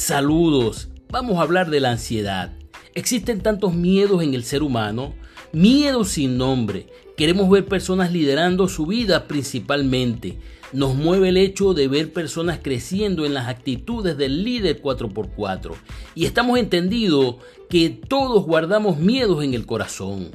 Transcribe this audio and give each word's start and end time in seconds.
Saludos. 0.00 0.88
Vamos 1.10 1.36
a 1.36 1.42
hablar 1.42 1.68
de 1.68 1.78
la 1.78 1.90
ansiedad. 1.90 2.52
Existen 2.94 3.42
tantos 3.42 3.74
miedos 3.74 4.22
en 4.22 4.32
el 4.32 4.44
ser 4.44 4.62
humano, 4.62 5.12
miedos 5.52 6.08
sin 6.08 6.38
nombre. 6.38 6.86
Queremos 7.18 7.50
ver 7.50 7.66
personas 7.66 8.10
liderando 8.10 8.66
su 8.66 8.86
vida 8.86 9.28
principalmente. 9.28 10.38
Nos 10.72 10.94
mueve 10.94 11.28
el 11.28 11.36
hecho 11.36 11.74
de 11.74 11.86
ver 11.86 12.14
personas 12.14 12.60
creciendo 12.62 13.26
en 13.26 13.34
las 13.34 13.48
actitudes 13.48 14.16
del 14.16 14.42
líder 14.42 14.80
4x4. 14.80 15.74
Y 16.14 16.24
estamos 16.24 16.58
entendidos 16.58 17.36
que 17.68 17.90
todos 17.90 18.46
guardamos 18.46 18.96
miedos 18.96 19.44
en 19.44 19.52
el 19.52 19.66
corazón. 19.66 20.30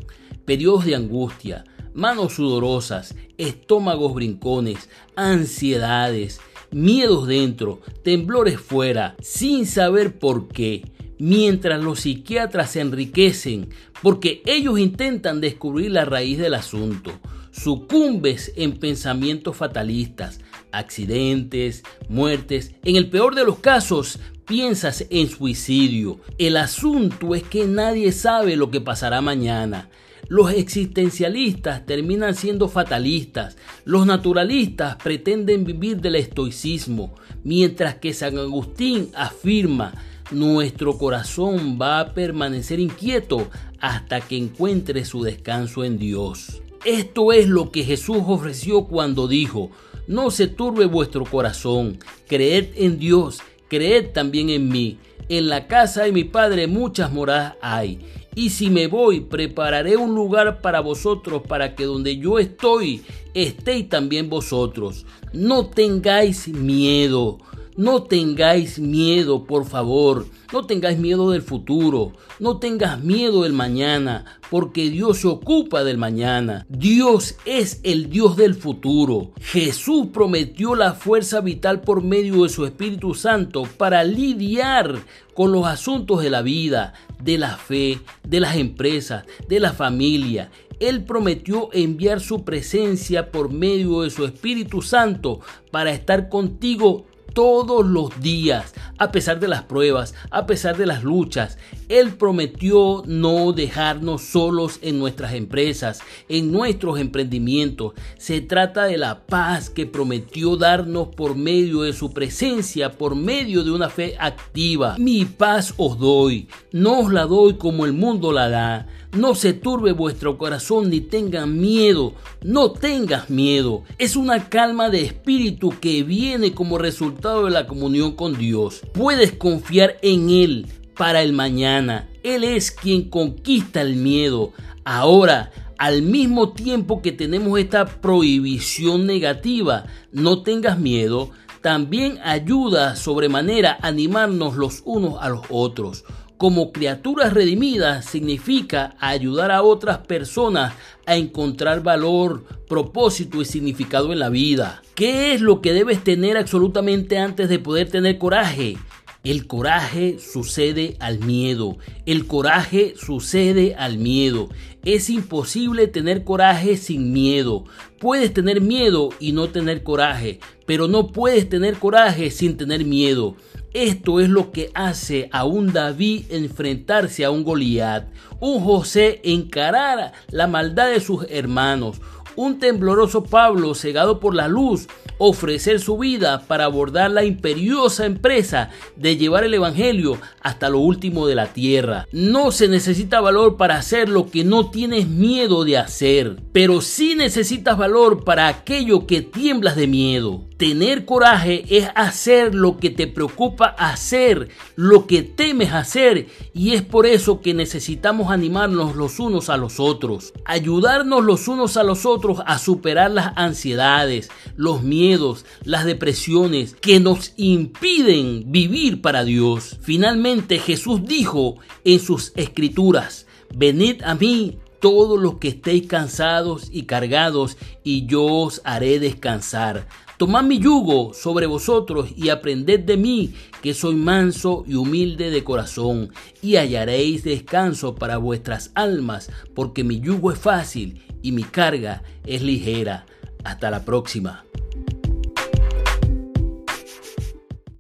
Periodos 0.45 0.85
de 0.85 0.93
angustia, 0.93 1.65
manos 1.95 2.33
sudorosas, 2.33 3.15
estómagos 3.39 4.13
brincones, 4.13 4.89
ansiedades, 5.15 6.39
miedos 6.75 7.25
dentro, 7.25 7.79
temblores 8.03 8.59
fuera, 8.59 9.15
sin 9.21 9.65
saber 9.65 10.19
por 10.19 10.49
qué, 10.49 10.83
mientras 11.17 11.81
los 11.81 12.01
psiquiatras 12.01 12.71
se 12.71 12.81
enriquecen 12.81 13.69
porque 14.01 14.43
ellos 14.45 14.77
intentan 14.77 15.39
descubrir 15.39 15.91
la 15.91 16.03
raíz 16.03 16.37
del 16.37 16.53
asunto. 16.53 17.11
Sucumbes 17.51 18.51
en 18.57 18.73
pensamientos 18.77 19.55
fatalistas, 19.55 20.41
accidentes, 20.73 21.83
muertes. 22.09 22.75
En 22.83 22.97
el 22.97 23.09
peor 23.09 23.35
de 23.35 23.45
los 23.45 23.59
casos, 23.59 24.19
piensas 24.45 25.05
en 25.09 25.29
suicidio. 25.29 26.19
El 26.37 26.57
asunto 26.57 27.35
es 27.35 27.43
que 27.43 27.65
nadie 27.65 28.11
sabe 28.11 28.57
lo 28.57 28.69
que 28.69 28.81
pasará 28.81 29.21
mañana. 29.21 29.89
Los 30.27 30.51
existencialistas 30.51 31.85
terminan 31.85 32.33
siendo 32.33 32.67
fatalistas, 32.67 33.57
los 33.83 34.07
naturalistas 34.07 34.95
pretenden 34.95 35.65
vivir 35.65 36.01
del 36.01 36.15
estoicismo, 36.15 37.13
mientras 37.43 37.95
que 37.95 38.13
San 38.13 38.37
Agustín 38.39 39.09
afirma, 39.15 39.93
nuestro 40.31 40.97
corazón 40.97 41.77
va 41.79 41.99
a 41.99 42.13
permanecer 42.13 42.79
inquieto 42.79 43.47
hasta 43.79 44.21
que 44.21 44.37
encuentre 44.37 45.05
su 45.05 45.21
descanso 45.21 45.83
en 45.83 45.99
Dios. 45.99 46.61
Esto 46.83 47.31
es 47.31 47.47
lo 47.47 47.69
que 47.69 47.83
Jesús 47.83 48.17
ofreció 48.25 48.85
cuando 48.85 49.27
dijo, 49.27 49.69
no 50.07 50.31
se 50.31 50.47
turbe 50.47 50.85
vuestro 50.85 51.23
corazón, 51.25 51.99
creed 52.27 52.69
en 52.75 52.97
Dios, 52.97 53.41
creed 53.67 54.11
también 54.13 54.49
en 54.49 54.69
mí. 54.69 54.97
En 55.27 55.49
la 55.49 55.67
casa 55.67 56.03
de 56.03 56.11
mi 56.11 56.23
Padre 56.23 56.67
muchas 56.67 57.11
moradas 57.11 57.55
hay 57.61 57.99
y 58.35 58.49
si 58.49 58.69
me 58.69 58.87
voy, 58.87 59.21
prepararé 59.21 59.95
un 59.95 60.13
lugar 60.13 60.59
para 60.59 60.81
vosotros, 60.81 61.41
para 61.47 61.73
que 61.73 61.85
donde 61.85 62.17
yo 62.17 62.37
estoy, 62.37 63.01
estéis 63.33 63.87
también 63.87 64.29
vosotros. 64.29 65.05
No 65.31 65.67
tengáis 65.67 66.49
miedo. 66.49 67.37
No 67.77 68.03
tengáis 68.03 68.79
miedo, 68.79 69.43
por 69.43 69.65
favor. 69.65 70.25
No 70.53 70.65
tengáis 70.65 70.97
miedo 70.97 71.31
del 71.31 71.41
futuro. 71.41 72.13
No 72.39 72.57
tengas 72.57 73.03
miedo 73.03 73.43
del 73.43 73.51
mañana, 73.51 74.39
porque 74.49 74.89
Dios 74.89 75.17
se 75.17 75.27
ocupa 75.27 75.83
del 75.83 75.97
mañana. 75.97 76.65
Dios 76.69 77.35
es 77.43 77.81
el 77.83 78.09
Dios 78.09 78.37
del 78.37 78.55
futuro. 78.55 79.31
Jesús 79.41 80.07
prometió 80.13 80.73
la 80.73 80.93
fuerza 80.93 81.41
vital 81.41 81.81
por 81.81 82.01
medio 82.01 82.43
de 82.43 82.49
su 82.49 82.65
Espíritu 82.65 83.13
Santo 83.13 83.63
para 83.63 84.05
lidiar 84.05 84.97
con 85.33 85.51
los 85.51 85.65
asuntos 85.65 86.21
de 86.21 86.29
la 86.29 86.41
vida, 86.41 86.93
de 87.21 87.37
la 87.37 87.57
fe, 87.57 87.99
de 88.23 88.39
las 88.39 88.55
empresas, 88.55 89.25
de 89.49 89.59
la 89.59 89.73
familia. 89.73 90.49
Él 90.79 91.03
prometió 91.03 91.69
enviar 91.73 92.21
su 92.21 92.45
presencia 92.45 93.31
por 93.31 93.51
medio 93.51 94.03
de 94.03 94.11
su 94.11 94.23
Espíritu 94.23 94.81
Santo 94.81 95.41
para 95.71 95.91
estar 95.91 96.29
contigo 96.29 97.05
todos 97.35 97.85
los 97.85 98.21
días, 98.21 98.73
a 98.97 99.11
pesar 99.11 99.41
de 99.41 99.49
las 99.49 99.63
pruebas, 99.63 100.15
a 100.31 100.47
pesar 100.47 100.77
de 100.77 100.85
las 100.85 101.03
luchas. 101.03 101.57
Él 101.89 102.13
prometió 102.13 103.03
no 103.05 103.51
dejarnos 103.51 104.21
solos 104.23 104.79
en 104.81 104.97
nuestras 104.97 105.33
empresas, 105.33 106.01
en 106.29 106.51
nuestros 106.51 106.97
emprendimientos. 106.97 107.93
Se 108.17 108.39
trata 108.39 108.85
de 108.85 108.97
la 108.97 109.25
paz 109.27 109.69
que 109.69 109.85
prometió 109.85 110.55
darnos 110.55 111.09
por 111.09 111.35
medio 111.35 111.81
de 111.81 111.91
su 111.91 112.13
presencia, 112.13 112.93
por 112.93 113.15
medio 113.15 113.65
de 113.65 113.71
una 113.71 113.89
fe 113.89 114.15
activa. 114.17 114.95
Mi 114.97 115.25
paz 115.25 115.73
os 115.75 115.99
doy, 115.99 116.47
no 116.71 117.01
os 117.01 117.11
la 117.11 117.25
doy 117.25 117.55
como 117.57 117.85
el 117.85 117.91
mundo 117.91 118.31
la 118.31 118.47
da. 118.47 118.87
No 119.15 119.33
se 119.33 119.53
turbe 119.53 119.93
vuestro 119.93 120.37
corazón 120.37 120.89
ni 120.89 120.99
tengan 120.99 121.57
miedo. 121.57 122.13
No 122.43 122.71
tengas 122.71 123.29
miedo. 123.29 123.83
Es 123.97 124.17
una 124.17 124.49
calma 124.49 124.89
de 124.89 125.03
espíritu 125.03 125.73
que 125.79 126.03
viene 126.03 126.53
como 126.53 126.77
resultado 126.77 127.45
de 127.45 127.51
la 127.51 127.65
comunión 127.65 128.11
con 128.11 128.37
Dios. 128.37 128.81
Puedes 128.91 129.31
confiar 129.31 129.95
en 130.01 130.29
Él 130.29 130.67
para 130.97 131.21
el 131.21 131.31
mañana. 131.31 132.09
Él 132.23 132.43
es 132.43 132.71
quien 132.71 133.09
conquista 133.09 133.81
el 133.81 133.95
miedo. 133.95 134.51
Ahora, 134.83 135.49
al 135.77 136.01
mismo 136.01 136.51
tiempo 136.51 137.01
que 137.01 137.13
tenemos 137.13 137.57
esta 137.57 137.85
prohibición 137.85 139.05
negativa, 139.05 139.85
no 140.11 140.43
tengas 140.43 140.77
miedo, 140.77 141.31
también 141.61 142.19
ayuda 142.21 142.97
sobremanera 142.97 143.77
a 143.81 143.87
animarnos 143.87 144.57
los 144.57 144.81
unos 144.83 145.15
a 145.21 145.29
los 145.29 145.43
otros 145.49 146.03
como 146.37 146.71
criaturas 146.71 147.33
redimidas 147.33 148.05
significa 148.05 148.95
ayudar 148.99 149.51
a 149.51 149.63
otras 149.63 149.99
personas 149.99 150.73
a 151.05 151.15
encontrar 151.15 151.81
valor, 151.81 152.43
propósito 152.67 153.41
y 153.41 153.45
significado 153.45 154.11
en 154.11 154.19
la 154.19 154.29
vida. 154.29 154.81
¿Qué 154.95 155.33
es 155.33 155.41
lo 155.41 155.61
que 155.61 155.73
debes 155.73 156.03
tener 156.03 156.37
absolutamente 156.37 157.17
antes 157.17 157.49
de 157.49 157.59
poder 157.59 157.89
tener 157.89 158.17
coraje? 158.17 158.77
El 159.25 159.47
coraje 159.47 160.19
sucede 160.19 160.97
al 160.99 161.17
miedo. 161.17 161.77
El 162.05 162.27
coraje 162.27 162.93
sucede 162.95 163.73
al 163.75 163.97
miedo. 163.97 164.49
Es 164.83 165.09
imposible 165.09 165.87
tener 165.87 166.23
coraje 166.23 166.77
sin 166.77 167.11
miedo. 167.11 167.65
Puedes 167.99 168.31
tener 168.33 168.61
miedo 168.61 169.09
y 169.19 169.31
no 169.31 169.49
tener 169.49 169.81
coraje, 169.81 170.39
pero 170.67 170.87
no 170.87 171.07
puedes 171.07 171.49
tener 171.49 171.79
coraje 171.79 172.29
sin 172.29 172.55
tener 172.55 172.85
miedo. 172.85 173.35
Esto 173.75 174.21
es 174.21 174.29
lo 174.29 174.53
que 174.53 174.71
hace 174.73 175.27
a 175.33 175.43
un 175.43 175.73
David 175.73 176.27
enfrentarse 176.29 177.25
a 177.25 177.29
un 177.29 177.43
Goliat, 177.43 178.07
un 178.39 178.61
José 178.63 179.19
encarar 179.25 180.13
la 180.29 180.47
maldad 180.47 180.91
de 180.91 181.01
sus 181.01 181.25
hermanos, 181.29 181.97
un 182.37 182.57
tembloroso 182.57 183.25
Pablo 183.25 183.75
cegado 183.75 184.21
por 184.21 184.33
la 184.33 184.47
luz 184.47 184.87
ofrecer 185.17 185.79
su 185.79 185.97
vida 185.97 186.43
para 186.47 186.65
abordar 186.65 187.11
la 187.11 187.23
imperiosa 187.23 188.05
empresa 188.05 188.69
de 188.95 189.17
llevar 189.17 189.43
el 189.43 189.53
Evangelio 189.53 190.17
hasta 190.41 190.69
lo 190.69 190.79
último 190.79 191.27
de 191.27 191.35
la 191.35 191.47
tierra. 191.47 192.07
No 192.11 192.51
se 192.51 192.67
necesita 192.67 193.21
valor 193.21 193.57
para 193.57 193.77
hacer 193.77 194.09
lo 194.09 194.29
que 194.29 194.43
no 194.43 194.69
tienes 194.69 195.07
miedo 195.07 195.63
de 195.63 195.77
hacer, 195.77 196.37
pero 196.51 196.81
sí 196.81 197.15
necesitas 197.15 197.77
valor 197.77 198.23
para 198.23 198.47
aquello 198.47 199.07
que 199.07 199.21
tiemblas 199.21 199.75
de 199.75 199.87
miedo. 199.87 200.43
Tener 200.57 201.03
coraje 201.03 201.65
es 201.69 201.89
hacer 201.95 202.55
lo 202.55 202.77
que 202.77 202.89
te 202.89 203.07
preocupa 203.07 203.65
hacer, 203.65 204.47
lo 204.77 205.05
que 205.05 205.21
temes 205.21 205.73
hacer, 205.73 206.27
y 206.53 206.71
es 206.71 206.81
por 206.81 207.05
eso 207.05 207.41
que 207.41 207.53
necesitamos 207.53 208.31
animarnos 208.31 208.95
los 208.95 209.19
unos 209.19 209.49
a 209.49 209.57
los 209.57 209.81
otros, 209.81 210.31
ayudarnos 210.45 211.25
los 211.25 211.49
unos 211.49 211.75
a 211.75 211.83
los 211.83 212.05
otros 212.05 212.39
a 212.45 212.57
superar 212.57 213.11
las 213.11 213.33
ansiedades, 213.35 214.29
los 214.55 214.81
miedos, 214.81 215.45
las 215.65 215.83
depresiones 215.83 216.73
que 216.73 217.01
nos 217.01 217.33
impiden 217.35 218.49
vivir 218.49 219.01
para 219.01 219.25
Dios. 219.25 219.77
Finalmente 219.81 220.59
Jesús 220.59 221.05
dijo 221.05 221.57
en 221.83 221.99
sus 221.99 222.31
escrituras, 222.37 223.27
venid 223.53 224.01
a 224.03 224.15
mí 224.15 224.57
todos 224.79 225.19
los 225.19 225.39
que 225.39 225.49
estéis 225.49 225.87
cansados 225.87 226.69
y 226.71 226.83
cargados, 226.83 227.57
y 227.83 228.05
yo 228.05 228.23
os 228.23 228.61
haré 228.63 228.99
descansar. 228.99 229.87
Tomad 230.17 230.45
mi 230.45 230.59
yugo 230.59 231.13
sobre 231.13 231.45
vosotros 231.45 232.09
y 232.15 232.29
aprended 232.29 232.79
de 232.79 232.95
mí, 232.95 233.33
que 233.61 233.73
soy 233.73 233.95
manso 233.95 234.63
y 234.65 234.75
humilde 234.75 235.29
de 235.29 235.43
corazón, 235.43 236.09
y 236.41 236.55
hallaréis 236.55 237.25
descanso 237.25 237.95
para 237.95 238.15
vuestras 238.15 238.71
almas, 238.75 239.29
porque 239.53 239.83
mi 239.83 239.99
yugo 239.99 240.31
es 240.31 240.39
fácil 240.39 241.03
y 241.21 241.33
mi 241.33 241.43
carga 241.43 242.01
es 242.25 242.41
ligera. 242.41 243.05
Hasta 243.43 243.69
la 243.69 243.83
próxima. 243.83 244.44